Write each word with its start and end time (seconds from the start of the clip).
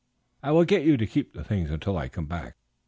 I 0.41 0.51
will 0.51 0.63
get 0.65 0.81
you 0.83 0.97
to 0.97 1.05
keep 1.05 1.33
the 1.33 1.43
things 1.43 1.69
until 1.69 1.95
I 1.95 2.09
come 2.09 2.25
back." 2.25 2.55